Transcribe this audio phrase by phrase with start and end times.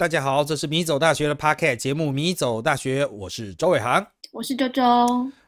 [0.00, 4.82] 大家好，这是米走大学的 Podcast 节目《米走大学》，我是周伟航，我是周周。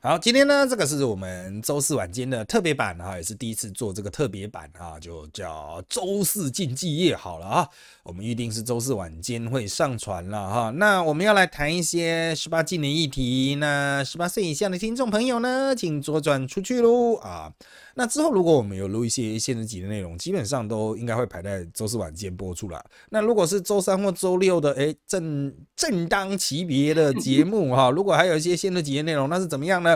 [0.04, 7.68] 好，今天呢，这个是我们周四晚间的特别版哈，也是第一次做这个特别版哈，就叫周四竞技夜好了啊。
[8.02, 10.70] 我们预定是周四晚间会上传了哈。
[10.70, 17.52] 那我们要来谈一些十八禁的议题，那十八岁以下的听众朋友呢，请左转出去喽啊。
[17.94, 22.84] 那之后如果我们有录一些限制级的内容，基本上都应该会排在周四晚间播出了。
[23.10, 29.91] 那如果是周三或周六的，哎，正正当级别的节目哈，如果还有一些限制级的内容，那是怎么样呢？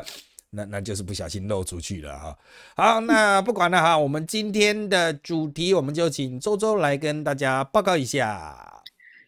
[0.51, 2.39] 那那就是不小心漏出去了哈。
[2.77, 8.73] 好，那不管了哈，我们今天的主题，我们就请周周来跟大家报告一下。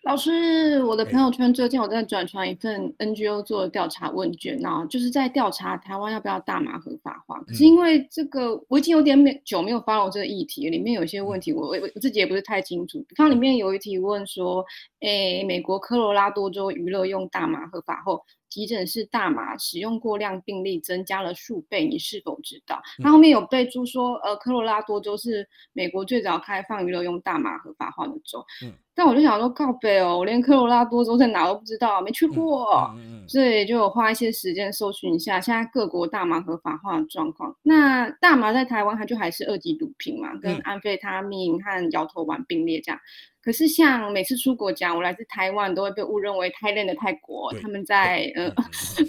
[0.04, 7.38] 老师，我的朋友圈最近我在转传一份 NGO 做的调查问卷啊，就是在调查台湾要不要大麻合法化。
[7.41, 13.05] 可是因为这个，我已经有点没久没有 follow 这个议题，里面有一些问题，我我我自己也不是太清楚。
[13.16, 14.64] 它里面有一题问说，
[15.00, 18.24] 诶，美国科罗拉多州娱乐用大麻合法后。
[18.48, 22.80] 急诊室大麻使用过量病例增加了数倍，你是否知道？
[23.02, 28.44] 它后面有备注说，呃，科罗拉多州是美国最早开放娱乐用大麻合法化的州。
[28.64, 32.90] 嗯，但我就想说，告北哦，我连科罗拉多州在哪都不知道，没去过，
[33.28, 37.55] 所以就有花一些时间搜寻一下现在各国大麻合法化的状况。
[37.62, 43.00] 那大麻在台湾它就还是二级毒品嘛，跟安非他命和摇头丸并列这样。
[43.42, 47.53] 可是像每次出国讲我来自台湾，都会被误认为太烂的泰国。
[47.62, 48.53] 他们在呃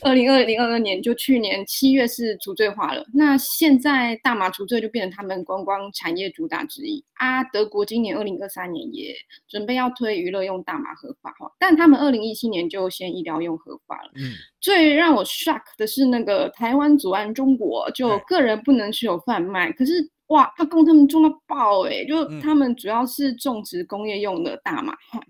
[0.02, 7.44] 二零二零二二年就去年七月是除罪化了，那现在大麻除罪就变成他们观光产业主打之一啊。
[7.46, 9.14] 德国今年二零二三年也
[9.48, 14.12] 准备要推娱乐用大麻合法化，但他们二零一七年就先医疗用合法了。
[14.16, 20.10] 嗯，最让我 shock 的是那个台湾阻岸中国，就个人不能持有贩卖，可是。
[20.30, 22.04] 哇，他供他们种到爆哎！
[22.06, 25.24] 就他们主要是种植工业用的大麻 hemp，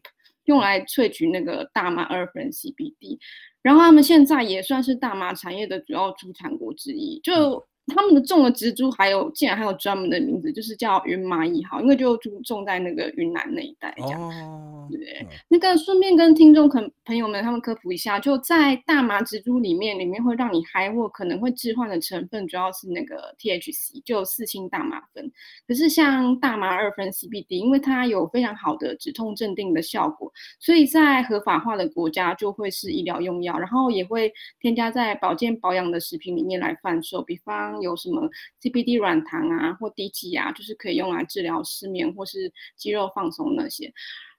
[0.45, 3.17] 用来萃取那个大麻二酚 CBD，
[3.61, 7.19] 然后他们现在也算是大麻产业的主要出产国之一。
[7.23, 14.89] 就他们的种的植株还有，竟然还有专门的名字，就是叫云蚂蚁号，因为就种种在那个云南那一带这样。
[14.91, 25.31] 对，那个顺便跟听众朋朋友们他们科普一下，就在大麻植株里面，里面会让你嗨或可能会致幻的成分，主要是那个 THC，就四氢大麻酚。
[25.67, 37.78] 可是像大麻二酚 CBD，因为它有非常好的止痛镇定的效果，所以在合法化的国家就会是医疗用药，然后也会添加在保健保养的食品里面来贩售，比方。
[37.81, 38.29] 有什么
[38.61, 43.91] CBD 软糖啊，或低剂啊，就是可以用来治疗失眠或是肌肉放松那些。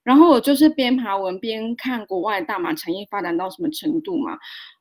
[0.02, 4.38] 然后我就是边爬文边看国外大麻产业发展到什么程度嘛。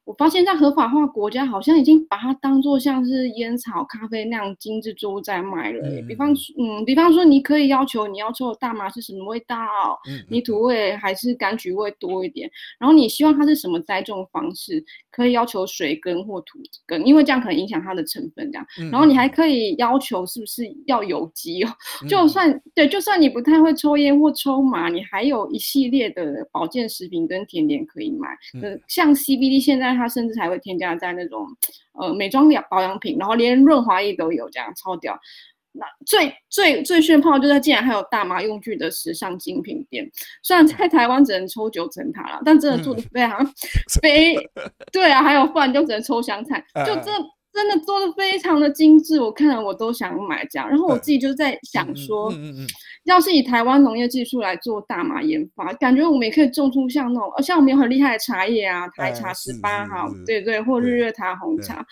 [0.09, 6.01] 我发现，在合法化国家，好像已经把它当做像是烟草、咖啡那样精致作物在卖了。
[6.07, 9.55] 比方说，嗯，比方说，你可以要求你要抽的大麻是什么味道，
[10.27, 12.49] 泥土味还是柑橘味多一点。
[12.79, 18.65] 然后你希望它是什么栽种方式，可以要求水根或土根，因为这样可能影响它的成分这样。
[18.91, 21.69] 然后你还可以要求是不是要有机哦？
[22.09, 28.27] 就算对，就算你不太会抽烟或抽麻，你还有一系列的保健食品跟甜点可以买。
[28.59, 29.98] 嗯，像 CBD 现在。
[29.99, 31.45] 它甚至还会添加在那种
[31.93, 35.19] 呃美妆养保养品，然后连润滑液都有，这样超屌。
[35.71, 40.09] 那最最最炫炮就是竟然还有大麻用具的时尚精品店，
[40.41, 43.45] 虽然在台湾只能抽九层塔了，但真的做的非常
[44.01, 44.35] 非
[44.91, 47.11] 对啊，还有饭就只能抽香菜，就 这。
[47.51, 50.69] 真的做的非常的精致，我看了我都想买这样。
[50.69, 52.31] 然后我自己就在想说，
[53.05, 61.85] 要是以台湾农业技术来做大麻研发，感觉我们也可以种出像那种，像我们有很厉害的茶叶啊，台茶十八号，对对，或日月潭红茶，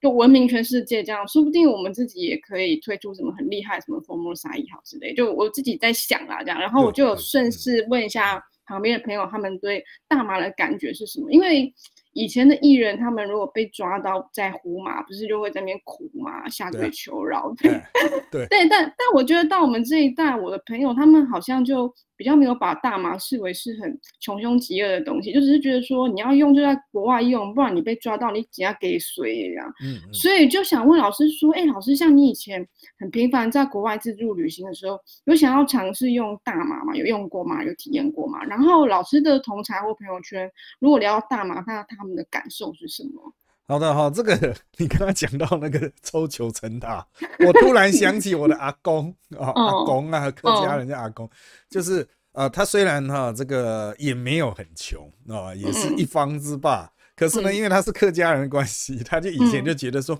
[0.00, 1.28] 就闻名全世界这样。
[1.28, 5.12] 说不定我们自己也可以推出什么很厉害，什么风魔沙一号之类。
[5.14, 6.58] 就我自己在想啊，这样。
[6.58, 11.30] 然后我就有顺势问一下旁边的朋友，他们对大麻的感觉是什么？
[11.30, 11.72] 因为。
[12.12, 17.52] 以前的艺人，他们如果被抓到在胡马，不是就会在那边哭嘛，下跪求饶。
[17.58, 17.72] 对
[18.30, 21.92] 对，但但我觉得到我们这一代，我的朋友他们好像就。
[22.16, 29.72] 比较没有把大麻视为是很穷凶极恶的东西，就只是觉得说你要用就在国外用，不然你被抓到你只要给水这样。
[29.84, 32.66] 嗯，所以就想问老师说，哎，老师像你以前
[32.98, 36.94] 很频繁在国外自助旅行的时候，有想要尝试用大麻吗？
[36.94, 37.64] 有用过吗？
[37.64, 38.42] 有体验过吗？
[38.44, 40.50] 然后老师的同才或朋友圈，
[40.80, 43.32] 如果聊到大麻，那他们的感受是什么？
[43.68, 44.34] 好的哈，这个
[44.76, 47.06] 你刚刚讲到那个抽球成塔，
[47.46, 51.28] 我突然想起我的阿公啊，阿公啊，客家人家阿公，
[51.70, 60.18] 就是呃，他虽然哈这个也没有很穷啊，也是一方之霸，可是呢，因为他是客家人的关系，他就以前就觉得说，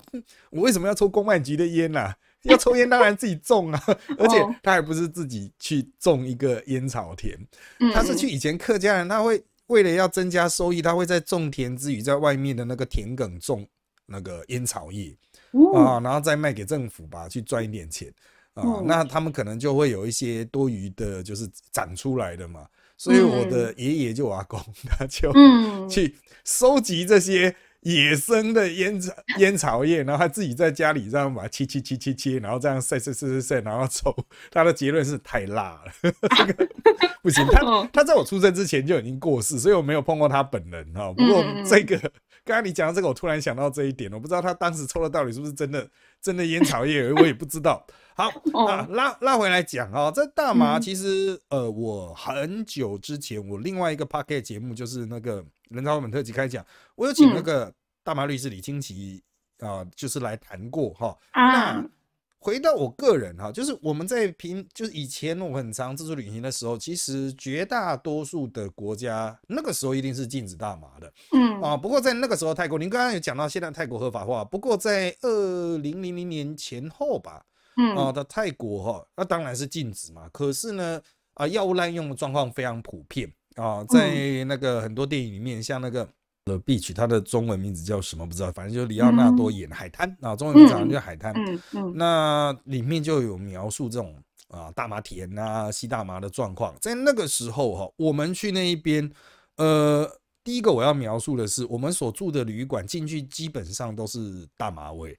[0.50, 2.14] 我为什么要抽公卖局的烟呐？
[2.44, 3.80] 要抽烟当然自己种啊，
[4.18, 4.52] 而且哦。
[4.64, 7.38] 他还不是自己去种一个烟草田，
[7.78, 9.40] 嗯他是去以前客家人，他会
[9.72, 13.66] 为了要增加收益，他会在种田之余，在外面的那个田埂种
[14.06, 15.16] 那个烟草叶
[15.52, 18.12] 哦啊，然后再卖给政府吧，去赚一点钱
[18.54, 18.84] 啊嗯。
[18.86, 22.66] 那他们可能就会有一些多余的，就是长出来的嘛。
[22.98, 26.14] 所以我的爷爷就我阿公， 他就嗯去
[26.44, 27.52] 收集这些
[27.82, 34.14] 野生的烟草烟草叶，然后他自己在家里这样把它切切切切切，然后这样晒晒晒晒晒，然后抽。
[34.50, 35.92] 他的结论是太辣了，
[36.36, 36.68] 这个
[37.22, 37.44] 不行。
[37.48, 41.12] 他嗯他在我出生之前就已经过世，所以我没有碰过他本人哈。
[41.12, 41.98] 不过这个
[42.44, 45.88] 刚刚你讲到这个，我突然想到这一点，我不知道他当时抽的到底是不是真的
[46.20, 47.84] 真的烟草叶，我也不知道。
[48.14, 56.64] 好哦啊，拉拉回来讲啊，这大麻嗯其实呃，我很久之前我另外一个 p o c k e t 节目就是那个人造本特辑开讲，
[56.94, 57.74] 我有请那嗯个
[58.04, 59.22] 大麻律师李清奇
[59.58, 61.16] 啊、就是来谈过哈。
[61.30, 61.90] 啊那
[62.38, 71.76] 回到我个人哈，就是我们在平，就是以前我很常自助旅行的时候，其实绝大多数的国家那个时候一定是禁止大麻的嗯啊。
[71.76, 77.46] 不过在那个时候，泰国您刚刚有讲到，现在泰国合法化，不过在二零零零年前后吧，
[77.76, 80.28] 嗯啊的泰国哈，那当然是禁止嘛。
[80.32, 81.00] 可是呢，
[81.34, 86.08] 啊，药物滥用的状况非常普遍啊，在那个很多电影里面，像那个。
[86.44, 91.32] The Beach，它的中文名字叫什么不知道，反正就是里奥纳多演海滩啊，中文名字好像叫海滩。
[91.36, 99.08] 嗯嗯那里面就有描述这种啊大麻田啊吸大麻的状况，在那个时候哈，我们去那一边，
[99.56, 100.04] 呃，
[100.42, 105.16] 第一个我要描述的是，我们所住的旅馆进去基本上都是大麻味。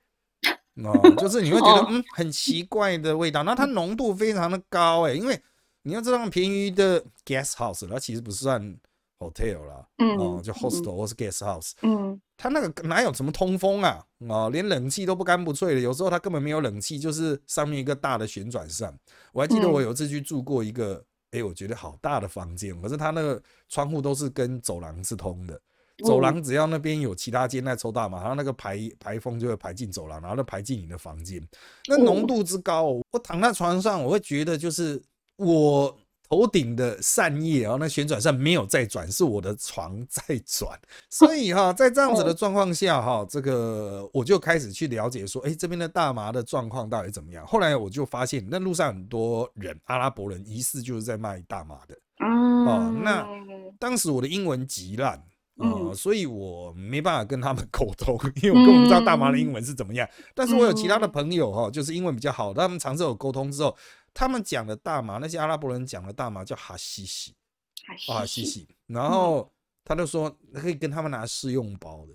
[0.83, 5.41] 哦，就是你会觉得哦嗯很奇怪的味道，那它浓度非常的高哎、因为
[5.83, 8.75] 你要知道便宜的 guest house 它其实不算
[9.19, 9.88] hotel 啦，
[10.18, 14.03] 哦嗯就 hostel 或是 guest house，嗯它那个哪有什么通风啊？
[14.27, 18.97] 哦，连冷气都不干不脆的，有时候它根本没有冷气，就是上面一个大的旋转扇。
[19.31, 21.01] 我还记得嗯我有一次去住过一个，
[21.31, 25.59] 哎、我觉得好大的房间，可是它那个窗户都是跟走廊是通的。
[26.03, 31.41] 走廊只要那边有其他间在抽大麻，然后那个排排风就会排进走廊，然后再排进你的房间。
[31.88, 35.01] 那浓度之高哦，我躺在床上，我会觉得就是
[35.38, 35.97] 我
[36.30, 40.80] 头顶的扇叶，啊那旋转扇没有在转，是我的床在转。
[41.09, 47.45] 所以哈，在这样子的状况下哈，这个我就开始去了解说，哎，这边的大麻的状况到底怎么样？
[47.45, 51.95] 后来我就发现，那路上很多人，阿拉伯人疑似就是在卖大麻的。
[52.18, 52.27] 啊
[52.65, 53.27] 哦那
[53.80, 55.21] 当时我的英文极烂。
[55.59, 60.09] 呃，嗯所以我没办法跟他们沟通， 因为我根本不知道大麻的英文是怎么样。
[60.33, 63.77] 但是我有其他的朋友哈，就是英文比较好，他们尝试有沟通之后，
[64.13, 67.33] 他们讲的大麻，那些阿拉伯人讲的大麻叫哈西西，
[67.88, 69.51] 啊哈西西，然后
[69.83, 72.13] 他就说可以跟他们拿试用包的。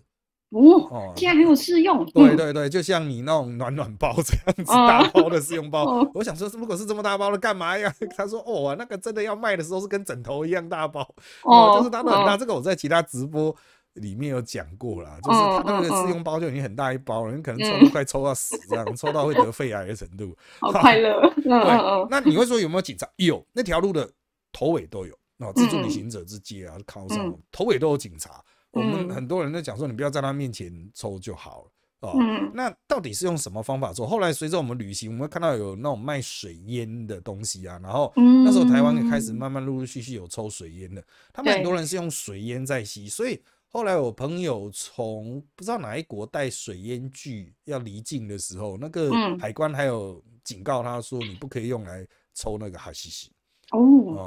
[0.51, 1.13] 哦，哦。
[1.15, 5.85] 竟然还有试用，嗯对对对，就像你那种暖暖包这样子哦大包的试用包。
[6.01, 7.95] 哦，我想说，如果是这么大包的，干嘛呀？
[8.17, 11.03] 他说，哦，那个真的要卖的时候是跟枕头一样大包，
[11.43, 12.35] 哦，就是它都很大。
[12.35, 13.55] 这个我在其他直播
[13.99, 20.37] 里面有讲过啦，就是他那个嗯嗯试用包就已经很大一包了，你可能抽都快抽到死这样，抽到会得肺癌的程度。
[20.61, 23.09] 好快乐，嗯对那你会说有没有警察？
[23.17, 24.11] 有，那条路的
[24.53, 25.15] 头尾都有。
[25.39, 28.43] 哦，自助旅行者之街啊，靠上嗯头尾都有警察。
[28.73, 31.71] 我们嗯很多人在讲说，你不要在他面前抽就好了。
[32.01, 34.05] 哦，嗯那到底是用什么方法做？
[34.05, 41.01] 后来随着我们旅行，我们会看到有那种卖水烟的东西啊，然后嗯那时候台湾也开始慢慢陆陆续续有抽水烟的，
[41.33, 53.31] 他们很多人是用水烟在吸，所以后来我朋友从不知道哪一国带水烟具要离境的时候，那个嗯海关还有警告他说，你不可以用来抽那个哈西西
[53.71, 53.79] 哦，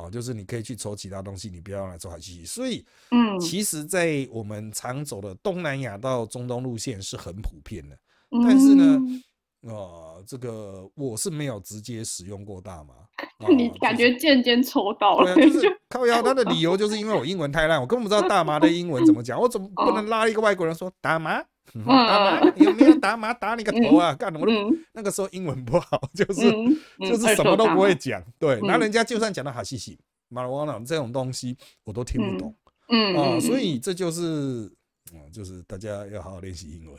[0.05, 2.45] 哦，就是你可以去抽其他东西，你不要用来抽哈西西。
[2.45, 7.97] 所以嗯，其实，在我们常走的东南亚到中东路线是很普遍的。
[8.43, 9.23] 但是呢嗯，
[9.61, 13.07] 呃，这个我是没有直接使用过大麻，啊
[13.55, 16.21] 你感就是觉渐渐抽到了，对啊，就 是靠腰。
[16.21, 21.39] 他的理由就是因为我英文太烂，我根本不知道大麻的英文怎么讲，我怎么 不能拉一个外国人说大麻？
[21.73, 23.33] 嗯大麻有没有打麻？
[23.33, 24.13] 打你个头啊！
[24.15, 28.21] 干我都嗯那个时候英文不好，就是嗯，就是什么都不会讲。
[28.37, 31.55] 对，嗯那人家就算讲到哈西西、马拉瓦纳这种东西，
[31.85, 32.53] 我都听不懂
[32.89, 33.23] 嗯，啊。
[33.35, 34.71] 嗯，所以这就是。
[35.13, 36.95] 嗯，就是大家要好好练习英文。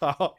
[0.00, 0.34] 好，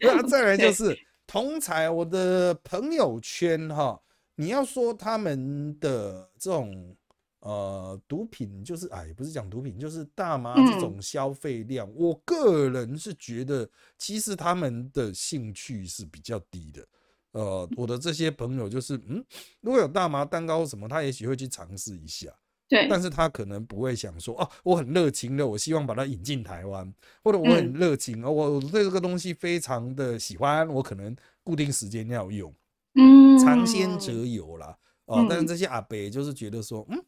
[0.00, 3.98] 那再来就是同才我的朋友圈哈，
[4.40, 6.96] 你要说他们的这种
[7.40, 13.68] 呃毒品，就是哎，不是讲毒品，就是大麻这种消费量，我个人是觉得
[13.98, 16.86] 其实他们的兴趣是比较低的。
[17.32, 19.24] 呃，我的这些朋友就是，嗯，
[19.60, 22.32] 如果有大麻蛋糕什么，他也许会去尝试一下。
[22.68, 32.54] 对，但是他可能不会想说，哦，我很热情的，我希望把它引进台湾，或者我很热情，哦，我对这个东西非常的喜欢，我可能固定时间要用，
[32.98, 34.76] 嗯，尝鲜者有啦，
[35.06, 36.98] 哦，但是这些阿伯就是觉得说，嗯，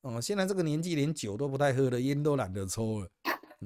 [0.00, 3.08] 哦，现在这个年纪连酒都不太喝了，烟都懒得抽了。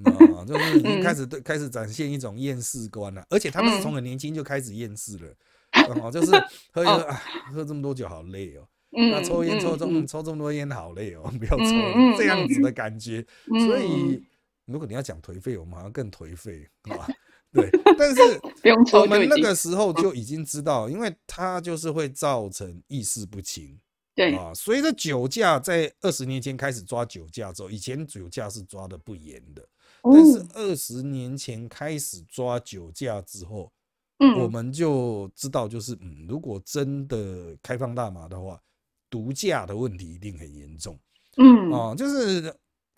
[0.04, 5.34] 啊， 就是已经开始对开始展现一种厌世观了，而且他们是从很年轻就开始厌世了，
[6.00, 6.30] 哦，就是
[6.72, 7.22] 喝一喝啊，
[7.52, 13.26] 喝这么多酒好累哦，那抽烟抽这么抽这么多烟好累哦， 不要抽这样子的感觉，
[13.66, 14.22] 所以
[14.66, 17.08] 如果你要讲颓废，我们好像更颓废啊，
[17.52, 18.20] 对，但是
[18.96, 23.78] 我们那个时候就已经知道，因为它就是会造成意识不清。
[24.14, 29.66] 对啊，随着酒驾在二十年前开始抓酒驾之后，以前酒驾是抓的不严的，
[30.02, 33.72] 但是二十年前开始抓酒驾之后，
[34.38, 38.60] 我们就知道，就是嗯，如果真的开放大麻的话，
[39.08, 40.98] 毒驾的问题一定很严重。
[41.36, 42.54] 嗯，啊，就是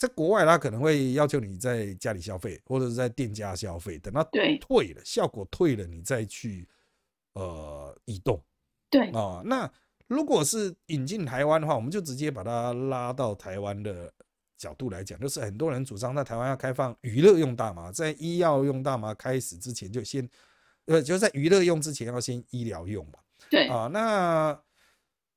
[0.07, 4.23] 在国外，他可能会要求你在家里消费，或者是在店家消费，等到
[4.61, 6.69] 退了，效果退了，你再去
[7.35, 8.43] 呃移动。
[8.91, 9.71] 对啊，那。
[10.09, 14.13] 如果是引进台湾的话，我们就直接把它拉到台湾的
[14.59, 20.29] 角度来讲，就是很多人主张在台湾要开放娱乐用大麻，在医药用大麻开始之前就先，
[20.85, 23.13] 呃，就在娱乐用之前要先医疗用嘛。
[23.49, 24.61] 对啊，那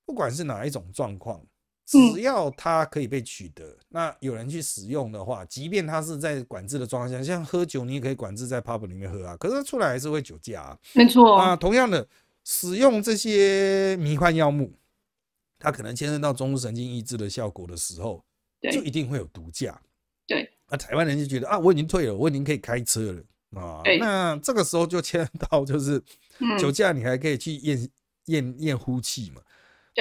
[0.03, 1.41] 不管是哪一种状况，
[1.86, 10.77] 只要它可以被取得，那有人去使用的话，即便它是在管制的状况下，像喝酒你也可以管制在 pub 里面喝啊，可是出来还是会酒驾啊。
[10.94, 12.08] 没错啊，同样的。
[12.48, 14.72] 使用这些迷幻药物，
[15.58, 18.24] 它可能牵涉到中枢神经抑制的效果的时候，
[18.72, 19.82] 就一定会有毒驾。
[20.27, 23.82] 对，那台湾人就觉得啊，我已经退了，我已经可以开车了啊。
[24.00, 26.00] 那这个时候就牵到就是
[26.60, 27.89] 酒驾，你还可以去验
[28.25, 29.42] 验验呼气嘛。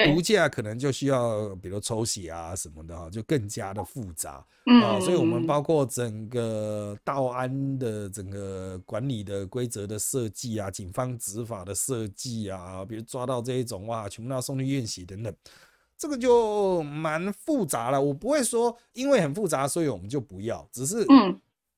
[0.03, 4.45] 毒驾可能就需要，比如抽血啊什么的哈，就更加的复杂
[4.83, 4.99] 啊。
[4.99, 15.33] 所以，我们包括整个道安的整个管理的规则的设计啊，警方执法的设计啊，比如抓到这一种哇，全部都要送去验血等等，
[15.97, 18.01] 这个就蛮复杂了。
[18.01, 21.05] 我不会说因为很复杂，所以我们就不要，只是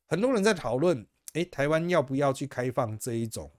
[0.07, 3.51] 很多人在讨论，哎，台湾要不要去开放这一种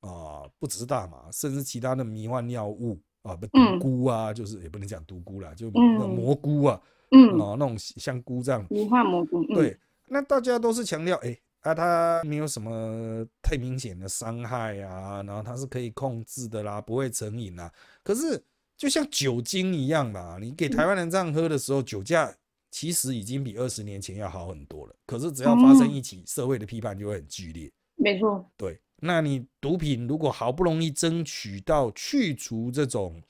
[0.00, 0.42] 啊？
[0.58, 3.00] 不只是大麻，甚至其他的迷幻药物。
[3.22, 17.70] 啊，不毒菇啊，就是也不能讲毒菇啦，就那蘑菇啊，嗯，哦，那种香菇这样，无幻蘑菇，对，那大家都是强调，哎，啊，它没有什么太明显的伤害啊，然后它是可以控制的啦，不会成瘾啦。
[18.02, 18.42] 可是
[18.76, 22.34] 就像酒精一样啦，你给台湾人这样喝的时候，酒驾
[22.70, 24.94] 其实已经比二十年前要好很多了。
[25.04, 27.70] 可是只要发生一起，社会的批判就会很剧烈。
[27.96, 28.80] 没错，对。
[29.02, 33.22] 那你毒品如果好不容易争取到去除这种，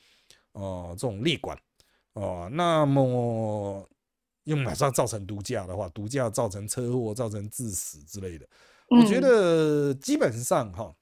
[0.52, 1.56] 呃，这种劣管，
[2.14, 3.88] 哦，那么
[4.44, 8.44] 又马上造成毒驾的话，毒驾造成车祸、造成致死之类的，
[8.88, 10.92] 我觉得基本上哈，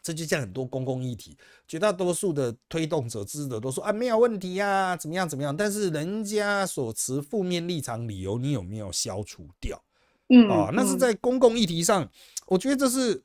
[0.00, 1.36] 这就像很多公共议题，
[1.66, 9.82] 绝大多数的推动者、支持者都说啊没有问题呀，怎么样怎么样，但是人家所持负面立场理由，你有没有消除掉？
[10.28, 12.08] 嗯，啊，那是在公共议题上，
[12.46, 13.24] 我觉得这是。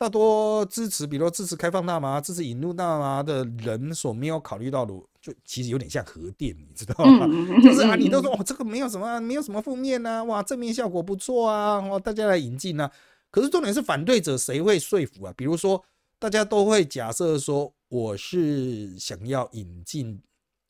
[0.00, 7.26] 大多支持，比如支持开放大麻、支持引入大麻的人所没有考虑到的，就其实有点像核电，你知道吗？
[7.62, 12.90] 就是啊，你都说哦，这个没有什么，没有什么负面呐，哇，正面效果不错啊，哦，大家来引进啊。
[13.30, 15.34] 可是重点是反对者谁会说服啊？
[15.36, 15.84] 比如说，
[16.18, 20.18] 大家都会假设说，我是想要引进，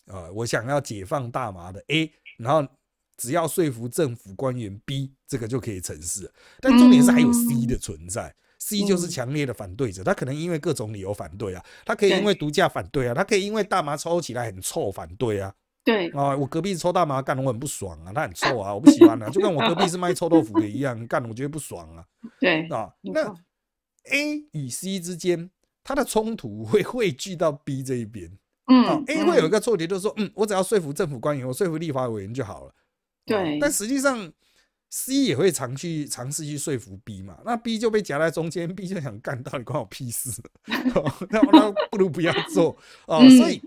[0.07, 2.69] 呃，我想要解放大麻的 A，然后
[3.17, 6.29] 只要说服政府官员 B，这个就可以成事。
[6.59, 8.35] 但重点是还有 C 的存在。
[8.61, 15.52] C 就是强烈的反对者，他可能因为各种理由反对啊，他可以因为毒驾反对啊，他可以因为大麻抽起来很臭反对啊。
[15.83, 22.05] 对啊，我隔壁抽大麻干我很不爽啊，他很臭啊，我不喜欢啊，就跟我隔壁是卖臭豆腐的一样，干我觉得不爽啊。
[22.38, 23.35] 对啊，那
[24.12, 25.50] A 与 C 之间，
[25.83, 28.31] 它的冲突会汇聚到 B 这一边。
[28.67, 32.75] 嗯，A 会有一个错觉，就是说，嗯，我只要说服政府官员，我说服立法委员就好了。
[33.25, 34.31] 对，但实际上。
[34.91, 40.31] C 也会尝去尝试去说服 B 嘛，那 B 就被夹在中间，B 就想干到底关我屁事，
[40.67, 42.77] 那那不如不要做。
[43.07, 43.21] 哦。
[43.39, 43.63] 所以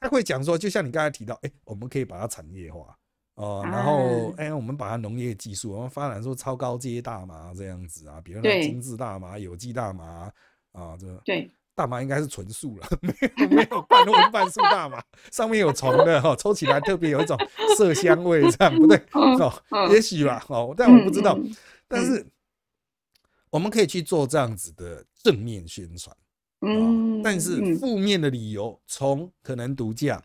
[0.00, 2.96] 他会讲说，就像你刚才提到，哎，我们可以把它产业化。
[3.34, 10.32] 哦，然后哎，我们把它农业技术，我们发展出超高阶大麻这样子啊，比如说精致大麻、有机大麻
[10.70, 11.50] 啊，这对。
[11.74, 15.02] 大麻应该是纯素了， 没有没有半荤半素大麻，
[15.32, 17.36] 上面有虫的哈，抽起来特别有一种
[17.76, 19.52] 麝香味，这样不对哦，
[19.90, 21.38] 也许吧哦，但我不知道。
[21.88, 22.24] 但是
[23.50, 26.16] 我们可以去做这样子的正面宣传，
[26.60, 30.22] 嗯，但是负面的理由，从可能毒驾，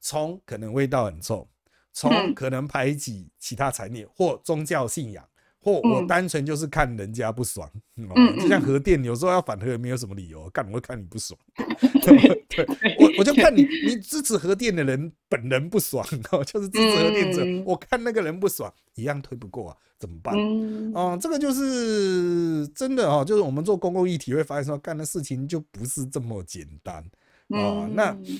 [0.00, 1.48] 从可能味道很臭，
[1.92, 5.26] 从嗯可能排挤其他产业或宗教信仰，
[5.66, 6.06] 或我嗯。
[6.06, 7.68] 单纯就是看人家不爽，
[8.08, 8.62] 哦嗯就像嗯。
[8.62, 11.36] 核电，有时候要反核也没有什么理由，干我会看你不爽，
[12.06, 17.64] 对我我就看你你支持核电的人本人不爽哦，就是支持核电者，嗯。
[17.66, 20.36] 我看那个人不爽，一样推不过啊，怎么办？
[20.38, 20.92] 嗯。
[20.94, 27.04] 哦，这个就是真的哦，就是我们做公共议题会发现说，干的事情就不是这么简单。
[27.48, 28.38] 哦那嗯。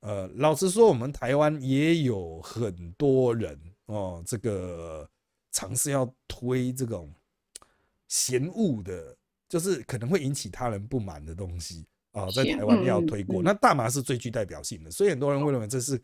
[0.00, 5.08] 呃，老实说，我们台湾也有很多人哦，这个
[5.54, 7.10] 尝试要推这种
[8.08, 9.16] 嫌恶的，
[9.48, 13.40] 就是可能会引起他人不满的东西啊、在台湾要嗯推过。
[13.40, 16.00] 嗯那大麻是最具代表性的，所以很多人会认为这是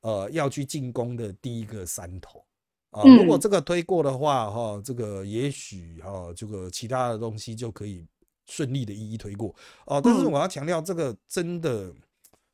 [0.00, 2.44] 呃要去进攻的第一个山头。
[2.90, 8.06] 啊，如果嗯这个推过的话，哈，这个也许哈，这个其他的东西就可以
[8.46, 9.54] 顺利的一一推过
[9.86, 10.00] 哦。
[10.02, 11.92] 但是嗯我要强调，这个真的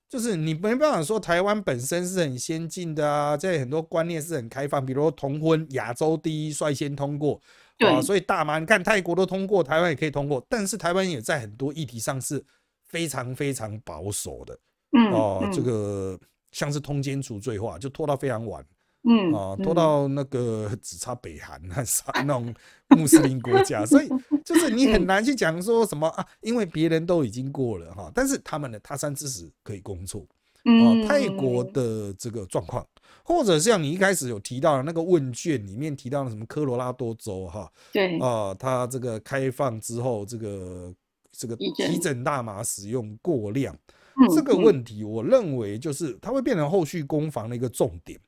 [0.09, 7.41] 就是你没办法说台湾本身是很先进的啊，在很多观念是很开放，比如说同婚，亚洲第一率先通过
[7.81, 12.43] 啊，所以大妈你看泰国都通过，台湾也可以通过，但是台湾也在很多议题上是
[12.87, 14.59] 非常非常保守的
[14.93, 16.21] 嗯哦，这嗯个
[16.53, 18.65] 像是通奸除罪化就拖到非常晚。
[19.09, 19.75] 嗯啊，拖嗯。
[19.75, 22.55] 到那个只差北韩那啥那种
[22.89, 24.09] 穆斯林国家，所以
[24.45, 30.21] 就是你很难去讲说什么啊，因为别人都已经过了哈，但是他们的他山之石可以攻错。
[30.65, 31.07] 哦。
[31.09, 31.73] 泰国嗯。
[31.73, 32.87] 的这个状况，
[33.23, 38.19] 或者像你一开始有提到的那个问卷里面提到的什么科罗拉多州哈对。
[38.19, 40.93] 啊，它这个开放之后，这个
[41.33, 43.75] 这个急诊大麻使用过量
[44.17, 44.63] 嗯这个嗯。
[44.65, 48.19] 问题，我认为就是它会变成后续攻防的一个重点。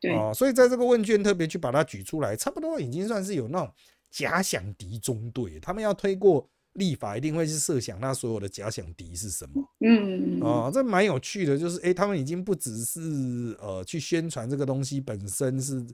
[0.00, 3.72] 对啊、所以在这个问卷特别去把它举出来，差不多已经算是有那种
[4.10, 15.84] 假想敌中队，他们要推过立法，一定会是设想那所有的假想敌是什么嗯啊、这蛮有趣的，就是诶，他们已经不只是呃去宣传这个东西本身是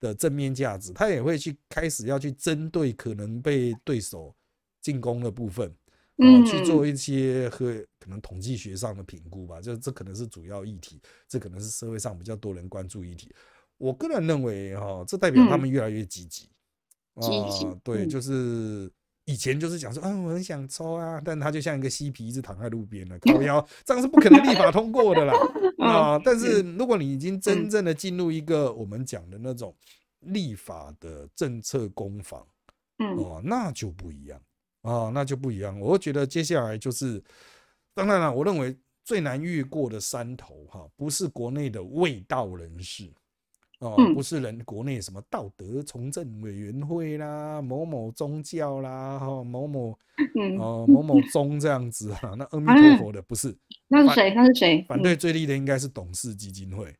[0.00, 4.34] 的正面价值，他也会去开始要去针对可能被对手
[4.82, 5.74] 进攻的部分。
[6.18, 13.30] 啊、去做嗯一些和可能统计学上的评估吧，就这可能是主要议题，这可能是社会上比较多人关注议题。
[13.78, 16.48] 我个人认为，哈，这代表他们越来越积极。
[17.14, 17.28] 啊，
[17.82, 18.90] 对，嗯就是
[19.26, 25.34] 以前就是讲说，嗯，我很想抽啊，但他就像一个嬉皮，一直躺在路边了，靠腰， 这样是不可能立法通过的啦。
[25.84, 29.74] 啊，但是如果你已经真正的进入一个我们讲的那种
[30.20, 32.46] 立法的政策攻防，
[32.98, 34.40] 嗯哦，那就不一样
[34.86, 35.78] 啊，那就不一样。
[35.80, 37.22] 我会觉得接下来就是，
[37.92, 43.12] 当然了，我认为最难越过的山头哈，不是国内的卫道人士
[43.80, 49.98] 哦，嗯不是人国内什么道德从政委员会啦，某某宗教啦，哈，某某
[50.34, 53.54] 嗯，哦某某宗这样子啊，那阿弥陀佛的不是，
[53.88, 54.32] 那是谁？
[54.34, 54.84] 那是谁？
[54.88, 56.94] 反对最厉的应该是董事基金会。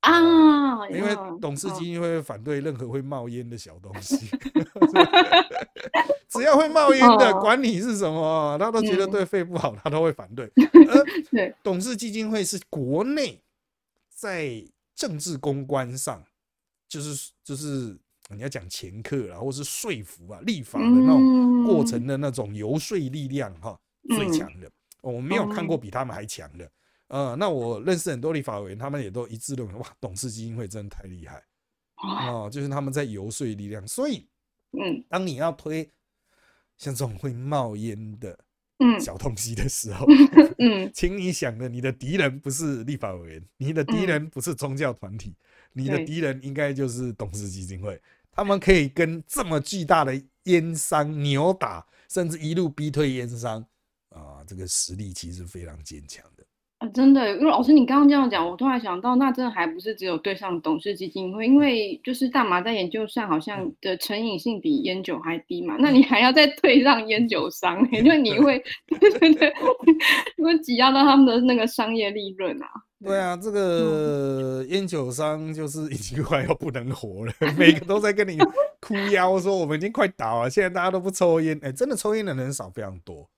[0.00, 4.16] 啊，因为嗯董事嗯基金会反对任何会冒烟的小东西
[6.28, 10.50] 只要会冒烟的，哦管你是什么，他都觉得嗯对肺不好，他都会反对。
[10.88, 13.40] 而对，董事基金会是国内
[14.10, 14.62] 在
[14.94, 16.22] 政治公关上，
[16.88, 17.98] 就是就是
[18.30, 24.70] 你要讲前客啊，或是说服啊、立法的那种过程的那种游说力量哈，最嗯强的。
[25.00, 26.70] 我们没有看过比他们还强的。
[27.08, 31.42] 呃，那我认识很多立法委员，他们也都一致认为，哇，董事基金会真的太厉害
[32.04, 33.86] 哇哦、就是他们在游说力量。
[33.88, 34.28] 所以，
[34.72, 35.90] 嗯当你要推
[36.76, 38.38] 像这种会冒烟的
[38.78, 40.06] 嗯小东西的时候，
[40.58, 45.34] 嗯 请你想的，你的敌人不是立法委员，你的敌人不是宗教团体，
[45.72, 48.00] 你的敌人应该就是董事基金会。
[48.30, 53.66] 他们可以跟这么巨大的烟商扭打，甚至一路逼退烟商
[54.10, 56.44] 啊，这个实力其实非常坚强的。
[56.78, 68.62] 啊，真的，因为老师你刚刚这样讲，我突然想到，那真的还不是只有对上董事基金会，因为就是大麻在研究上好嗯像的成瘾性比烟酒还低嘛，那你还要再退让烟酒商、 欸，因为你会，
[69.00, 69.52] 对对对，
[70.36, 72.66] 你会挤压到他们的那个商业利润啊。
[73.04, 78.38] 对啊，这个烟酒商就是已经快要不能活了，每个都在跟你
[78.80, 83.28] 哭腰说我们已经快倒了，现在大家都不抽烟，哎，真的抽烟的人少非常多。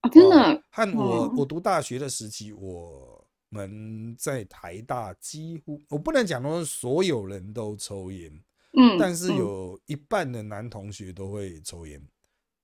[0.00, 1.44] 啊，真哦的，和我嗯我。
[1.44, 8.32] 读大学的时期，我们在台大几乎我不能讲说所有人都抽烟，
[8.76, 9.36] 嗯，但是嗯。
[9.36, 12.00] 有一半的男同学都会抽烟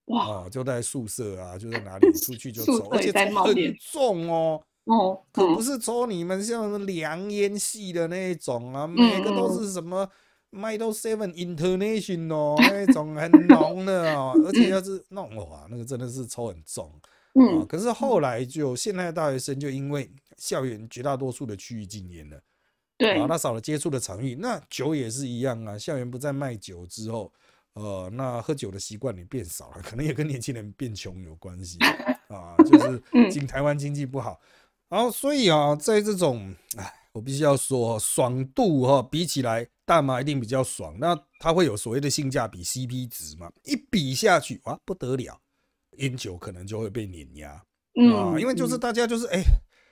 [0.07, 4.63] 哇，啊，就在宿舍啊，就在哪里 出去就抽，而且抽很重哦。
[4.85, 10.09] 哦，嗯可不是抽你们像凉烟系的那一种啊，每个都是什么
[10.53, 16.99] Middle Seven International 那种很浓的哦，而且要是那种哇，那个真的是抽很重
[17.41, 17.63] 啊。
[17.63, 22.41] 嗯可是后来就现在大学生就因为校园绝大多数的区域禁烟了
[22.99, 24.35] 对啊，，他少了接触的场域。
[24.37, 27.31] 那酒也是一样啊，校园不再卖酒之后，
[27.75, 31.77] 呃，那喝酒的习惯也变少了，可能也跟年轻人变穷有关系
[32.29, 34.41] 啊，就是嗯经台湾经济不好，
[34.89, 45.39] 然后所以啊，在这种，哎，我必须要说，爽度哈、比起来大麻一定比较爽，那它会有所谓的性价比 CP 值嘛，一比下去哇不得了，
[45.99, 47.51] 烟酒可能就会被碾压。
[47.51, 47.63] 啊，
[47.95, 49.43] 嗯，因为就是嗯大家就是哎、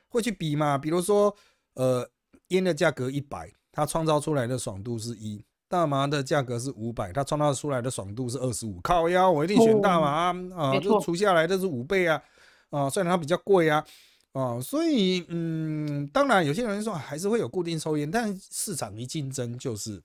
[0.09, 1.35] 会去比嘛，比如说
[1.75, 2.09] 呃
[2.49, 8.81] 烟的价格一百，它创造出来的爽度是一；大麻的价格是五百，它创造出来的爽度是二十五。
[8.83, 12.23] 靠腰，我一定选大麻啊，就除下来这是五倍啊，
[12.71, 13.85] 啊，虽然它比较贵啊。
[14.33, 20.03] 啊，所以嗯，当然有些人说还是会有固定抽烟，但市场一竞争就是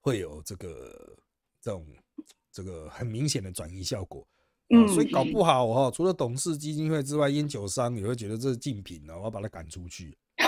[0.00, 1.16] 会有这个
[1.62, 1.86] 这种
[2.52, 4.22] 这个很明显的转移效果。
[4.70, 10.16] 嗯，所以搞不好哈、除了董事基金会之外，烟酒商也会觉得这是竞品呢，我要把它赶出去，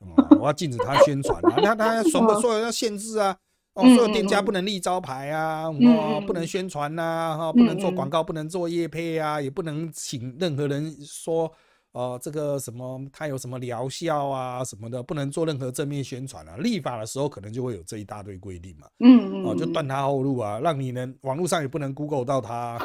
[0.00, 3.36] 哦，我要禁止他宣传啊，那他什么所有要限制啊，
[3.74, 11.52] 哦，嗯所有店家嗯不能立招牌啊，哦，嗯不能嗯宣传呐，哈，不能做嗯广告，不能做业配啊，也不能请任何人说。
[11.94, 16.56] 呃，这个什么，它有什么疗效啊什么的，不能做任何正面宣传啊。
[16.56, 18.86] 立法的时候可能就会有这一大堆规定嘛。
[19.00, 22.78] 嗯嗯，哦，就嗯断他后路啊，让你能网络上也不能 Google 到他，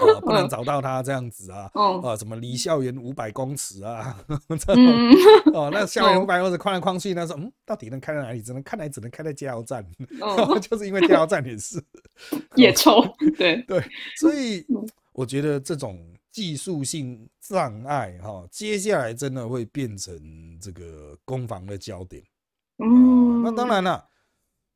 [0.00, 0.48] 呃，不能嗯。
[0.48, 4.16] 找到他这样子啊，哦，啊，什么离校园五百公尺啊，
[4.58, 5.54] 这嗯种嗯。
[5.54, 6.22] 哦，那校园哦。
[6.22, 8.42] 五百公尺框来框去，那说嗯，到底能开在哪里？
[8.42, 9.84] 只能看来只能开在加油站，
[10.20, 11.82] 哦， 就是因为加油站也是，
[12.56, 13.02] 也抽，
[13.36, 13.82] 对，对，
[14.16, 14.86] 所以嗯。
[15.12, 15.96] 我觉得这种
[16.32, 22.20] 技术性障碍哈，接下来真的会变成这个攻防的焦点。
[22.78, 24.04] 嗯，那当然了，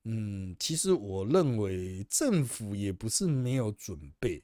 [0.05, 4.41] 嗯，其实我认为政府也不是没有准备，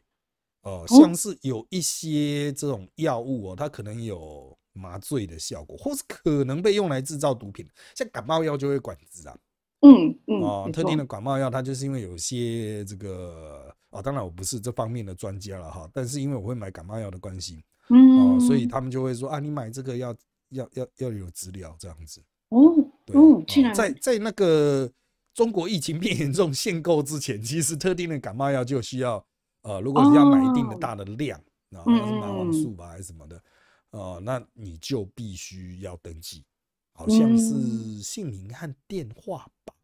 [0.64, 9.36] 哦、像是有一些这种药物哦，它可能有麻醉的效果，或是可能被用来制造毒品，像感冒药就会管制啊，
[9.82, 20.12] 嗯嗯，哦，特定的感冒药，它就是因为有些这个啊、当然我不是这方面的专家了哈，但是因为我会买感冒药的关系哦、嗯，所以他们就会说啊，你买这个要
[20.48, 22.20] 要要要有治疗这样子。
[22.48, 22.74] 哦
[23.04, 24.90] 对，哦，在在那个
[25.34, 29.24] 中国疫情变严重限购之前，其实特定的感冒药就需要
[29.64, 30.78] 呃，如果你要买一定的哦。
[30.78, 31.38] 大的量，
[31.72, 33.42] 啊，嗯那是麻黄嗯素吧还是什么的，
[33.90, 36.44] 呃，那你就必须要登记，
[36.92, 39.74] 好像是嗯姓名和电话吧，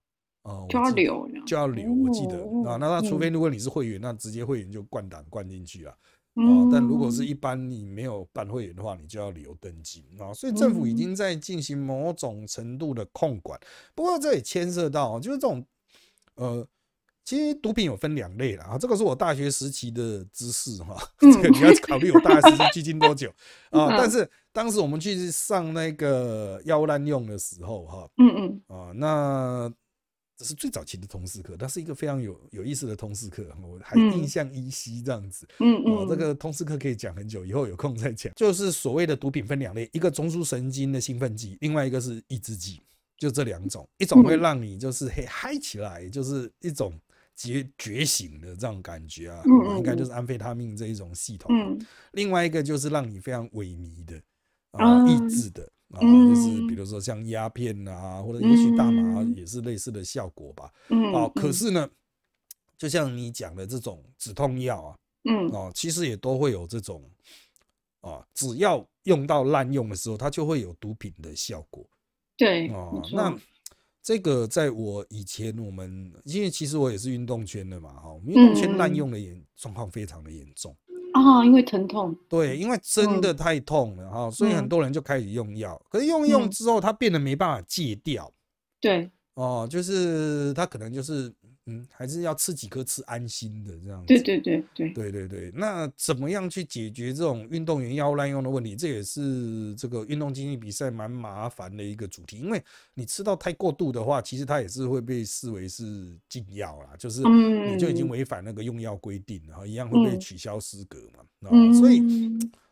[0.42, 3.18] 啊，我就要留就要留，我记得哦啊，那那除嗯。
[3.18, 5.96] 非如果你是会员，那直接会员就灌档灌进去啊。
[6.42, 10.32] 哦，嗯，但如果是一般你没有办会员的话，你就要留登记啊。
[10.32, 10.94] 所以政府已嗯。
[10.94, 13.58] 经在进行某种程度的控管，
[13.94, 15.66] 不过这也牵涉到就是这种
[16.36, 16.66] 呃，
[17.24, 23.28] 其实毒品有分两类啦，啊，这个是我大学时期的知识哈，嗯 这个你要考虑我大学时期距今多久
[23.70, 23.86] 啊？
[23.88, 29.72] 嗯但是当时我们去上那个药物滥用的时候哈，嗯嗯啊，那
[30.36, 35.46] 这是最早期的通识课，它是一个非常有有意思的通识课，我还嗯印象依稀这样子。
[35.60, 38.32] 嗯这个通识课可以讲很久，以后有空再讲。
[38.34, 42.80] 就是所谓的毒品分两类，一个中枢神经的兴奋剂，另外一个是抑制剂，
[43.18, 43.86] 就这两种。
[43.98, 46.98] 一种会嗯让你就是嘿嗨起来，就是一种
[47.48, 49.42] 觉觉醒的这种感觉啊，
[49.76, 51.50] 应该就是安非他命这一种系统。
[51.54, 51.78] 嗯。
[52.12, 54.20] 另外一个就是让你非常萎靡的
[54.72, 55.62] 啊，嗯抑制的。
[55.88, 56.66] 啊，就是嗯。
[56.66, 59.34] 比如说像鸦片啊，或者也许大麻嗯。
[59.34, 60.70] 也是类似的效果吧。
[60.90, 61.52] 嗯，哦，可嗯。
[61.52, 61.88] 是呢，
[62.76, 65.48] 就像你讲的这种止痛药啊，嗯。
[65.48, 67.02] 哦，其实也都会有这种
[68.02, 71.88] 啊，只要用到滥用的时候，它就会有毒品的效果
[72.36, 73.34] 对，哦那
[74.02, 80.76] 这个在我以前，我们因为其实我也是运动圈的嘛，哈，我们运动圈滥嗯用的严状况非常的严重。
[81.12, 84.68] 啊，因为疼痛，对，因为真的太痛了哈，所以很嗯。
[84.68, 88.32] 多人就开始用药，可是用一用嗯之后，他变得没办法戒掉。
[88.80, 91.32] 对哦，就是他可能就是
[91.66, 94.06] 嗯，还是要吃几颗吃安心的这样子。
[94.06, 98.74] 对对对对，对对对，那怎么样去解决这种运动员药物滥用的问题？
[98.74, 102.62] 这也是这个运动竞技比赛蛮麻烦的一个主题，因为
[102.94, 111.48] 你吃到太过度的话，其实它也是会被视为是禁药啦，就是你就已经嗯违反那个用药规定，然后一样会被嗯取消资格嘛。
[111.48, 112.02] 啊，嗯，所以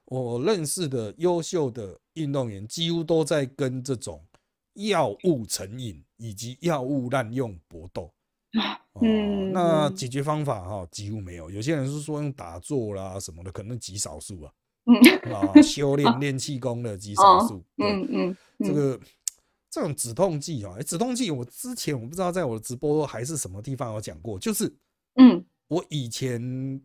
[0.07, 4.23] 我认识的优秀的运动员几乎都在跟这种
[4.75, 8.13] 药物成瘾以及药物滥用搏斗。
[8.95, 14.53] 哦，嗯那解决方法哈几乎没有，有些人是说用打坐啦什么的，可能极少数啊，
[14.87, 17.63] 嗯啊，修炼练气功的极少数。
[17.77, 18.99] 对，嗯嗯，这个
[19.71, 24.75] 这种止痛剂啊，诶止痛剂我之前我不知道在我的直播还是什么地方有讲过，就是
[25.17, 26.81] 嗯我以前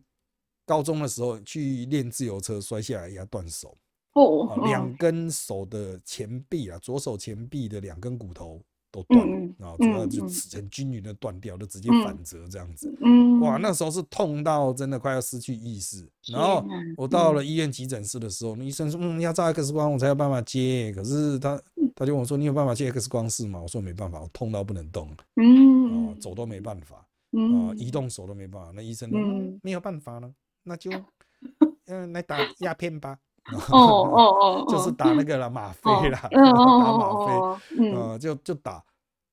[0.66, 3.76] 高中的时候去练自由车摔下来压断手，
[4.12, 8.62] 哦啊，两根手的前臂啊，左手前臂的两根骨头
[8.94, 12.96] 都断了啊，主要就很均匀的断掉，就直接反折这样子。
[13.00, 16.08] 嗯，哇，那时候是痛到真的快要失去意识。
[16.28, 16.64] 然后
[16.96, 20.92] 我到了医院急诊室的时候，那医生说，嗯，要照 X 光我才有办法接。
[20.94, 21.60] 可是他
[21.96, 23.60] 他就问我说，你有办法接 X 光是吗？
[23.60, 28.70] 我说没办法，我痛到不能动，嗯，哦，走都没办法，嗯啊，移动手都没办法。
[28.72, 29.18] 那医生说，
[29.62, 30.90] 没有办法了，那就
[31.86, 33.18] 嗯 来打鸦片吧。
[33.70, 38.82] 哦哦哦，就是打那个了吗啡啦， 嗯打吗啡，呃，就就打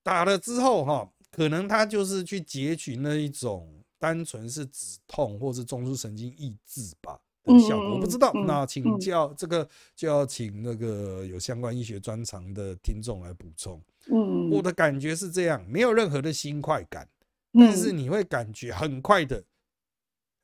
[0.04, 8.32] 打了之后哈，可能他就是去截取那一种单纯是止痛或是中枢神经抑制吧的效果，我不知道。
[8.46, 13.82] 那请教这个就要请那个有相关医学专长的听众来补充。
[14.12, 17.08] 嗯，我的感觉是这样，没有任何的新快感，
[17.54, 19.44] 但是你会感觉很快的，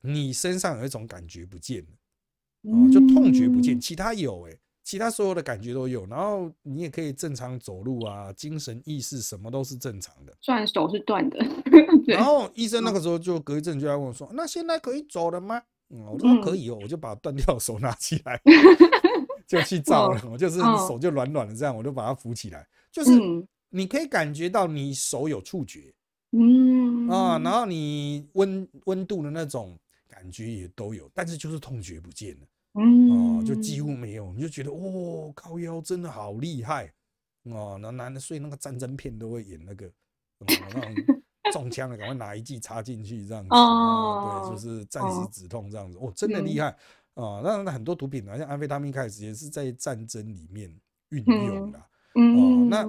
[0.00, 1.97] 你身上有一种感觉不见了。
[2.62, 10.34] 哦，就痛觉不见，其他有哎，其他所有的感觉都有，然后你也可以正常走路啊，精神意识什么都是正常的。
[10.40, 11.38] 虽然手是断的，
[12.06, 18.40] 然后医生那个时候就隔一阵就来问我说：“那现在可以走了吗？”嗯，我说可以哦，我就把断掉的手拿起来，
[19.46, 20.20] 就去照了。
[20.30, 22.66] 我就是手就软软的这样，我就把它扶起来。
[22.90, 23.12] 就是
[23.70, 25.94] 你可以感觉到你手有触觉，
[26.32, 29.78] 嗯啊，然后你温温度的那种。
[30.18, 36.92] 感觉也都有，但是就是痛觉不见了，嗯，哦，就几乎没有，你就觉得哦，靠腰真的好厉害
[37.44, 39.88] 哦，那男的睡那个战争片都会演那个，
[40.40, 40.94] 那种
[41.52, 46.66] 中枪了赶快拿一剂插进去这样子，哦，对，就是暂时止痛这样子，哦，真的厉害
[47.14, 47.40] 啊！
[47.44, 50.68] 那很多毒品啊，像安非他命开始也是在战争里面
[51.10, 52.84] 运用的，哦，那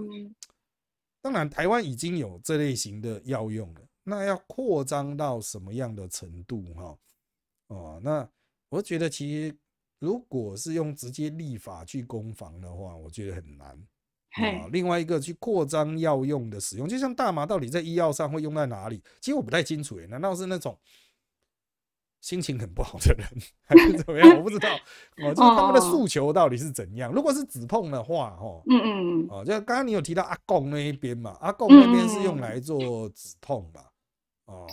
[1.22, 6.84] 当然台湾已经有这类型的药用了，那要扩张到什么样的程度哈？
[6.84, 6.98] 哦，
[8.02, 8.28] 那
[8.70, 9.56] 我觉得其实
[10.00, 13.70] 如果是用直接立法去攻防的话，我觉得很难
[14.58, 14.68] 啊。
[14.72, 19.04] 另外一个去扩张药用的使用，就像大麻到底在医药上会用在哪里？
[19.20, 20.78] 其实我不太清楚诶，难道是那种
[22.22, 23.28] 心情很不好的人，
[23.66, 24.38] 还是怎么样？
[24.38, 24.70] 我不知道
[25.24, 27.12] 哦，就是他们的诉求到底是怎样？
[27.12, 28.88] 如果是止痛的话，哦，嗯嗯
[29.22, 33.84] 嗯，哦，就刚刚你有提到阿贡那一边嘛，阿贡那边是用来做止痛嘛。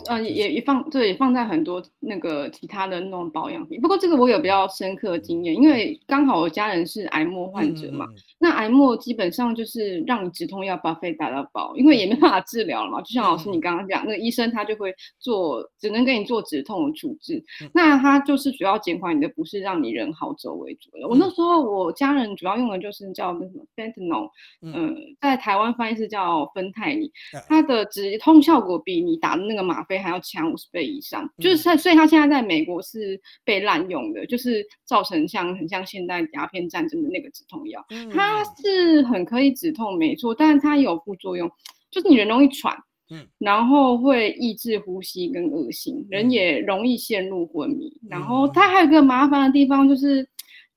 [0.05, 3.81] 呃，也也放，对，放在很多那个其他的那种保养品。
[3.81, 8.05] 不过这个我有比较深刻的经验，因为刚好我家人是癌末患者嘛。
[8.39, 13.01] 那癌末基本上就是让你止痛药把费打到饱，因为也没办法治疗了嘛。
[13.01, 17.43] 就像老师你刚刚讲，那个医生他就会做，只能给你做止痛的处置。
[17.73, 21.07] 那他就是主要减缓你的不适，让你人好走为主的。
[21.07, 24.29] 我那时候我家人主要用的就是叫那什么 fentanyl，
[24.61, 27.11] 嗯，在台湾翻译是叫芬太尼，
[27.47, 29.66] 它的止痛效果比你打的那个。
[29.67, 41.51] 吗啡还要强五十倍以上，就是所以，所以它现在在美国是被滥用的，就是造成像很像现代鸦片战争的那个止痛药，它是很可以止痛，没错，但是它有副作用，
[41.91, 42.75] 就是你人容易喘，
[43.09, 50.27] 嗯，然后会抑制呼吸跟恶心，人也容易陷入昏迷，然后它还有个麻烦的地方就是。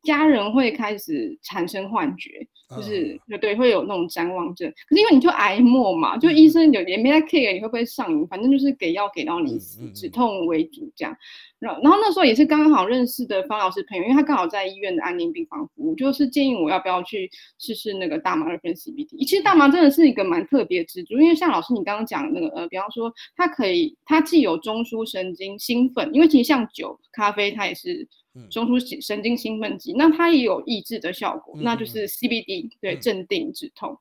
[0.03, 4.73] 家人会开始产生幻觉，就是对对，会有那种谵妄症。
[4.89, 11.15] 可是因为你就癌末嘛，就医生有也没在 care 你会不会上瘾，反正就是给药给到你死，止痛为主这样。
[11.59, 19.19] 然然后那时候也是刚刚好认识的方老师朋友，因为他刚好在医院的安宁病房服务，就是建议我要不要去试试那个大麻二酚 CBD。
[19.27, 28.09] 其实大麻真的是一个蛮特别之处，因为像老师你刚刚讲那个呃，比方说它可以，它既有中枢神经兴奋，因为其实像酒、咖啡它也是。
[28.51, 33.97] 中枢神经兴奋剂，那它也有抑制的效果，那就是 CBD，对，镇定止痛。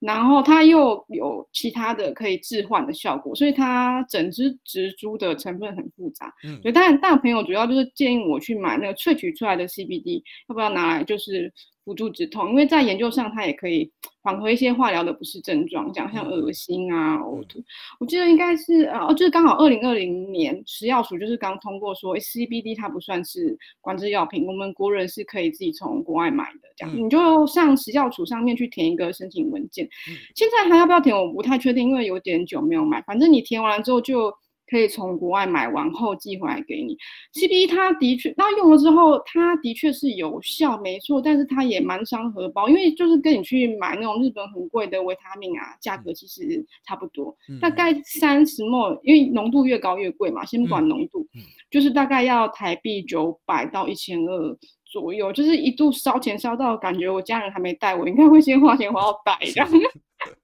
[0.00, 6.32] 然后它又有其他的可以置换的效果，所以它整支植株的成分很复杂。
[6.42, 11.52] 嗯，对，但大朋友主要就是建议我去买那个萃取出来的 CBD，要不要拿来就是
[11.90, 12.50] 辅助止痛？
[12.50, 13.90] 因为在研究上它也可以
[14.22, 17.60] 缓和一些化疗的不适症状，讲像恶心啊、呕吐。
[17.98, 26.68] 我记得应该是呃，就是刚好二零二零年食药署就是刚通过说 CBD 它不算是管制药品，我们国人是可以自己从国外买的。
[26.76, 29.88] 这样你就上食药署上面去填一个申请文件。
[30.36, 31.16] 现在还要不要填？
[31.16, 33.02] 我不太确定，因为有点久没有买。
[33.02, 34.32] 反正你填完了之后，就
[34.70, 36.96] 可以从国外买完后寄回来给你。
[37.34, 41.20] CBD 它的确，那用了之后，它的确是有效，没错。
[41.20, 50.44] 但是它也蛮伤荷包，因为就是跟你去买那种日本很贵的维他命啊，价格其实差不多，大概三十墨，因为浓度越高越贵嘛。
[50.44, 51.26] 先不管浓度，
[51.70, 54.58] 就是大概要台币九百到一千二。
[54.92, 59.70] 左右就是一度烧钱烧到感觉我家人还没带我，应该会先花钱花到带这样。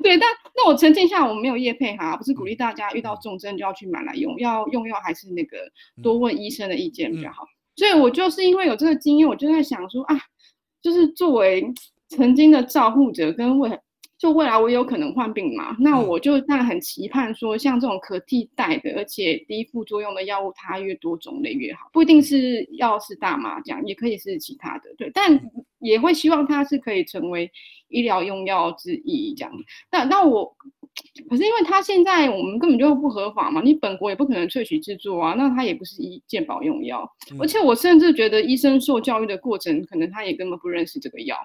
[0.03, 5.59] 对，但那我澄清一下，我没有叶配哈，不是鼓励大家遇到重症就要去买来用，要用药还是那个
[6.03, 7.47] 多问医生的意见比较好。
[7.77, 10.17] 所以我就是因为有这个经验，我就在想说啊，
[10.81, 11.65] 就是作为
[12.09, 13.71] 曾经的照护者跟未
[14.19, 25.39] 就未来我有可能患病嘛，那我就当然很期盼说，像这种可替代的而且低副作用的药物，它越多种类越好，不一定是药是大麻这样，也可以是其他的，对，但
[25.81, 27.51] 也会希望它是可以成为
[27.89, 29.53] 医疗用药之一这样。
[29.91, 30.57] 那那我。
[31.29, 37.07] 可是因为它现在我们根本就不合法嘛，你本国也不可能萃取制作啊，那它也不是医健保用药，
[37.39, 41.37] 而且我甚至觉得医生受教育的过程，可能他也根本不认识这个药，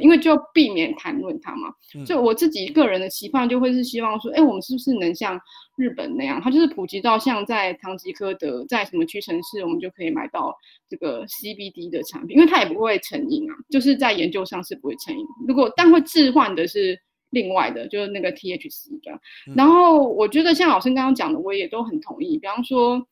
[0.00, 1.72] 因为就避免谈论它嘛。
[2.04, 5.40] 就我自己个人的期盼，就会是希望说，哎，我们是不是能像
[5.76, 10.54] 日本那样，它就是普及到像在唐吉诃德，在什么屈臣氏，我们就可以买到
[10.88, 15.24] 这个 CBD 的产品，因为它也不会成瘾啊，就是在研究上是不会成瘾。
[15.46, 17.00] 如果但会置换的是。
[17.32, 19.20] 另外的，就是那个 THC 的，
[19.54, 22.36] 然后我觉得像老师刚刚讲的，我也都很同意。
[22.36, 23.06] 比方说，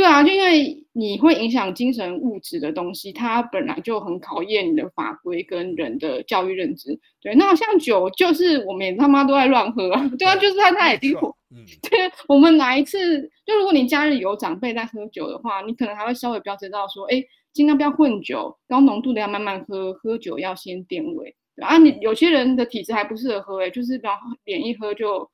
[0.00, 6.98] 对啊，就因为你会影响精神物质的东西，它本来就很考验你的法规跟人的教育认知。
[7.20, 10.10] 对，那像酒，就是我们他妈都在乱喝啊。
[10.18, 11.12] 对啊，就是他他已经，
[11.90, 21.36] 对，我们哪一次，就如果你家里有长辈在喝酒的话，你可能还会稍微比较知道说，哎，尽量不要混酒，高浓度的要慢慢喝，喝酒要先垫胃。
[21.60, 25.28] 啊，你有些人的体质还不适合喝，哎，就是比方脸一喝就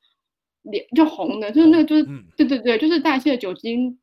[0.62, 2.04] 脸就红的，就是那个就是，
[2.36, 3.96] 对对对，就是代谢酒精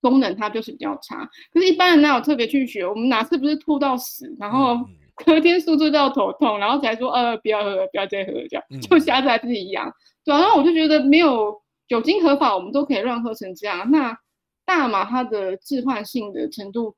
[0.00, 1.28] 功能它就是比较差。
[1.52, 2.86] 可是，一般人哪有特别去学？
[2.86, 4.76] 我们哪次不是吐到死，然后
[5.24, 9.92] 隔天宿醉到头痛，然后才说呃不要喝，不要再喝，这样就下次还是一样。
[10.24, 13.90] 对啊，然后我就觉得没有酒精合法，我们都可以乱喝成这样。
[13.90, 14.16] 那
[14.64, 16.94] 大麻它的致幻性的程度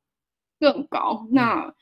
[0.59, 1.73] 更高，那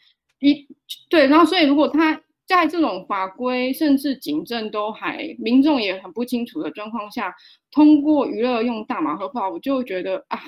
[0.41, 0.69] 一
[1.11, 7.35] 对，然后所以如果它在这种法规甚至警政都还民众也很不清楚的状况下，
[7.73, 10.39] 通过娱乐用大麻合法，我就觉得啊，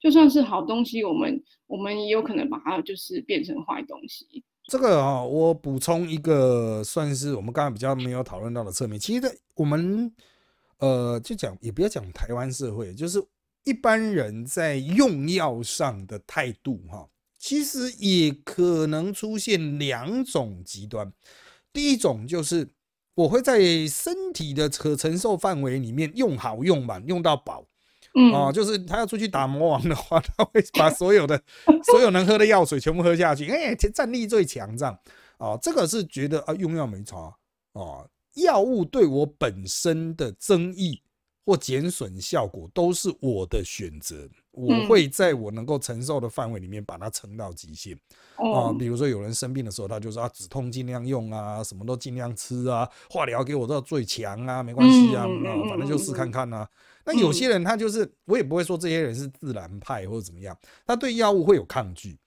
[0.00, 4.44] 就算是好东西，我们我们也有可能把它就是变成坏东西。
[4.68, 8.98] 这个啊，我补充一个，算是我们刚才比较没有讨论到的侧面。
[8.98, 10.12] 其实我们
[10.78, 13.22] 呃，就讲也不要讲台湾社会，就是
[13.64, 21.12] 一般人在用药上的态度哈，其实也可能出现两种极端。
[21.72, 22.68] 第一种就是
[23.14, 27.66] 我会在身体的可承受范围里面用好用满用到饱，
[28.14, 31.40] 嗯啊，就是他要出去打魔王的话， 他会把所有的
[31.84, 34.98] 所有能喝的药水全部喝下去，哎，战力最强这样
[35.38, 37.16] 哦，这个是觉得啊用药没差
[37.72, 41.00] 啊，药物对我本身的增益
[41.44, 44.28] 或减损效果都是我的选择。
[44.52, 47.98] 我会在我能够承受的范围里面把它撑到极限
[48.36, 56.68] 啊，比如说有人生病的时候，他就说啊止痛尽量用啊，什么都尽量吃啊，化疗给我到最强啊，没关系啊，啊反正就试看看啊。
[57.04, 62.18] 那有些人他就是我也不会说这些人是自然派或者怎么样，他对药物会有抗拒，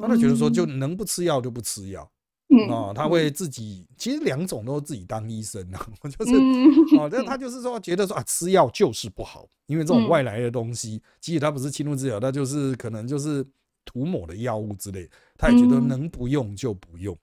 [0.00, 2.10] 他就觉得说就能不吃药就不吃药。
[2.68, 6.34] 哦，他会自己，其实两种都自己当医生啊， 就是
[6.98, 13.42] 哦，但他就是说觉得说啊，吃药就是不好，因为这种外来的东西，其实他不是侵入治疗，他就是可能就是
[13.86, 17.18] 涂抹的药物之类，他也觉得能不用就不用，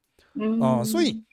[0.64, 1.24] 啊，所以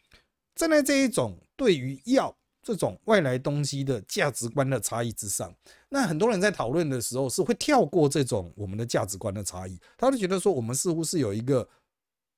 [0.54, 2.36] 站在这一种对于药
[2.66, 5.54] 这种外来东西的价值观的差异之上，
[5.88, 11.68] 那很多人在讨论的时候是会跳过这种我们的价值观的差异，他就觉得说我们似乎是有一个。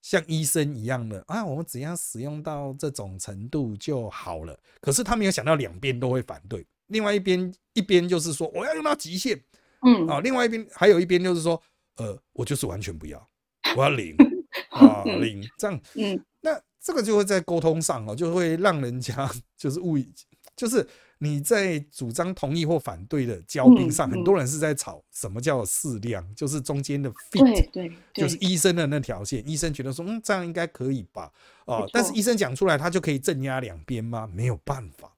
[0.01, 4.57] 像医生一样的啊，我们只要使用到这种程度就好了。
[4.81, 9.43] 可是他没有想到两边都会反对，另外一边一边就是说我要用到极限，
[9.85, 10.07] 嗯。
[10.07, 11.61] 啊，另外一边还有一边就是说，
[11.97, 13.29] 呃，我就是完全不要，
[13.77, 14.14] 我要零
[14.71, 16.38] 啊零这样，嗯，那
[16.81, 20.11] 这个就会在沟通上哦，就会让人家 就是误以
[20.57, 20.87] 就是。
[21.21, 29.43] 你在主张同意或反对的交兵上，很多人是在吵什么叫适量，就是中间的 fit，对，就是医生的那条线。
[29.45, 31.33] 医生觉得说，嗯，这样应该可以吧？
[31.64, 34.31] 哦，但是医生讲出来，他就可以镇压两边吗？
[34.33, 35.12] 没有办法。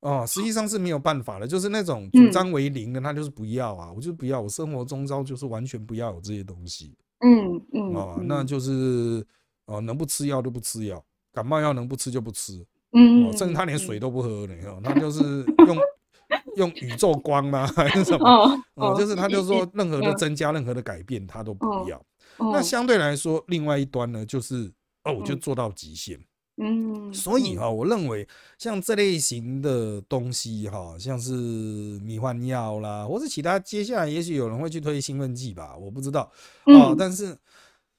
[0.00, 1.46] 哦，实际上是没有办法的。
[1.46, 6.94] 就是那种主张为零的，他就是不要啊，我就不要，我生活中招就是完全不要有这些东西。
[7.20, 9.26] 嗯嗯，哦，那就是
[9.66, 12.64] 哦，能不吃药就不吃药，感冒药能不吃就不吃。
[12.92, 15.78] 嗯，甚至他连水都不喝呢，他就是用
[16.56, 17.66] 用宇宙光吗？
[17.76, 18.58] 还是什么？
[18.74, 22.00] 哦，就是他就说任何的增加、任何的改变，他都不要。
[22.38, 24.72] 那相对来说，另外一端呢，就是
[25.04, 26.18] 哦，我就做到极限。
[26.58, 31.32] 嗯，所以哈，我认为像这类型的东西哈，像是
[32.02, 36.32] 迷幻药啦，或是其他，接下来也许有人会去推兴奋剂吧，我不知道
[36.64, 36.94] 啊。
[36.96, 37.36] 但是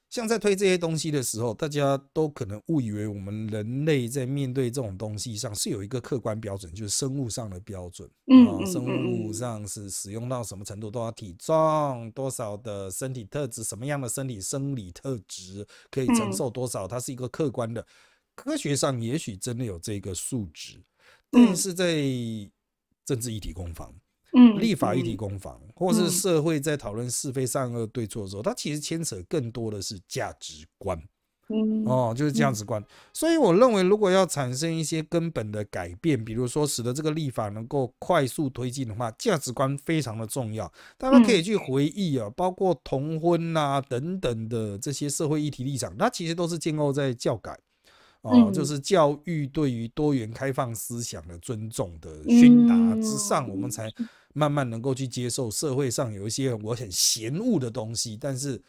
[0.10, 8.08] 像在推这些东西的时候，大家都可能误以为我们人类在面对这种东西上是有一个客观标准，就是生物上的标准。
[8.08, 17.86] 啊，嗯嗯生嗯嗯物上是使用到什么程度，多少体重，多少的身体特质，什么样的身体生理特质可以承嗯受多少，它是一个客观的。
[18.34, 20.78] 科学上也许真的有这个数值，
[21.32, 21.96] 嗯但是在
[23.06, 23.94] 政治议题攻防。
[24.34, 31.02] 嗯，立法议题嗯攻防，或是嗯社会在讨论是非善恶对错的时候，它其实牵扯更多的是价值观
[31.50, 32.84] 嗯哦，就是价值观。
[33.14, 40.70] 所以我认为，如果要产生一些根本的改变，比如说使得这个立法能够快速推进的话，价值观非常的重要。
[40.98, 47.58] 大家可以去回忆啊，包括同婚呐、等等的这些社会议题立场，它其实都是建构在教改。
[48.22, 48.54] 哦，嗯。
[48.54, 53.92] 就是教育对于多元开放思想的尊重的熏达之上，我们嗯才
[54.34, 58.62] 慢慢能够去接受社会上有一些我很嫌恶的东西，但是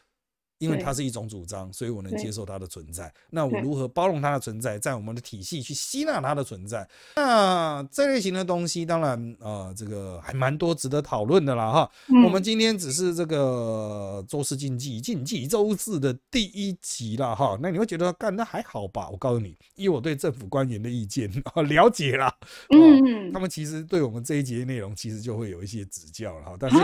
[0.59, 3.13] 因为它是一种主张，所以我能接受它的存在。
[3.31, 6.89] 那我如何包容它的存在，在我们的体系去吸纳它的存在？
[7.17, 11.91] 那这类型的东西，当然呃，这个还蛮多值得讨论的啦哈。
[12.25, 19.09] 我们嗯今天只是这个周四禁忌禁忌周四的第一集啦哈，那你会觉得干那还好吧？
[19.11, 22.35] 我告诉你，以我对政府官员的意见啊 了解啦，
[22.71, 26.83] 嗯他们其实对我们这一节内容其实就会有一些指教了哈，但是嗯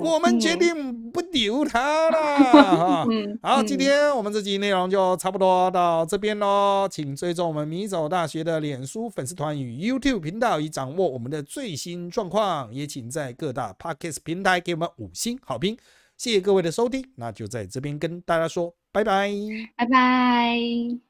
[0.00, 3.06] 我们决定不留他了 哈。
[3.10, 12.72] 嗯，好，嗯今天我们这集内容就差不多到这边喽，请追踪我们米走大学的脸书粉丝团与 YouTube 频道，以掌握我们的最新状况。
[12.72, 15.76] 也请在各大 Podcast 平台给我们五星好评，
[16.16, 19.30] 谢谢各位的收听，那就在这边跟大家说拜拜。
[19.76, 21.05] 拜拜。